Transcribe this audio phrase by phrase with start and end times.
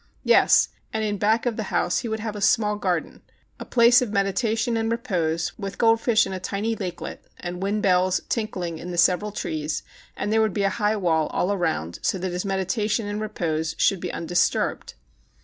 [0.23, 3.21] Yes, and back of the house he would have a small garden,
[3.59, 7.83] a place of medita tion and repose, with goldfish in a tiny lakelet, and wind
[7.83, 9.83] bells tinkling in the several trees,
[10.17, 13.75] and there would be a high wall all around so that his meditation and repose
[13.77, 14.95] should be undis turbed.